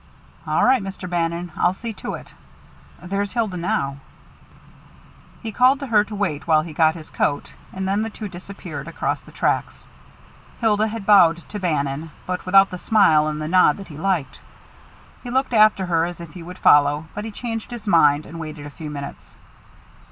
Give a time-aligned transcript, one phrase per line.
[0.47, 1.07] "All right, Mr.
[1.07, 1.51] Bannon.
[1.55, 2.33] I'll see to it.
[3.03, 3.97] There's Hilda now."
[5.43, 8.27] He called to her to wait while he got his coat, and then the two
[8.27, 9.87] disappeared across the tracks.
[10.59, 14.39] Hilda had bowed to Bannon, but without the smile and the nod that he liked.
[15.21, 18.39] He looked after her as if he would follow; but he changed his mind, and
[18.39, 19.35] waited a few minutes.